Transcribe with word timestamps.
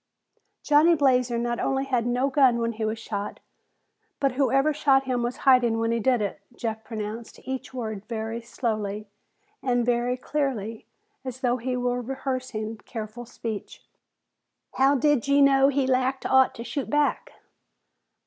"Johnny 0.63 0.95
Blazer 0.95 1.37
not 1.37 1.59
only 1.59 1.85
had 1.85 2.07
no 2.07 2.27
gun 2.31 2.57
when 2.57 2.71
he 2.71 2.83
was 2.85 2.97
shot, 2.97 3.39
but 4.19 4.31
whoever 4.31 4.73
shot 4.73 5.03
him 5.03 5.21
was 5.21 5.37
hiding 5.45 5.77
when 5.77 5.91
he 5.91 5.99
did 5.99 6.21
it!" 6.21 6.41
Jeff 6.55 6.83
pronounced 6.83 7.39
each 7.47 7.71
word 7.71 8.03
very 8.07 8.41
slowly 8.41 9.05
and 9.61 9.85
very 9.85 10.17
clearly, 10.17 10.87
as 11.23 11.41
though 11.41 11.57
he 11.57 11.77
were 11.77 12.01
rehearsing 12.01 12.77
a 12.79 12.83
careful 12.83 13.27
speech. 13.27 13.85
"How 14.73 14.95
d'ye 14.95 15.39
know 15.39 15.67
he 15.67 15.85
lacked 15.85 16.25
aught 16.25 16.55
to 16.55 16.63
shoot 16.63 16.89
back?" 16.89 17.33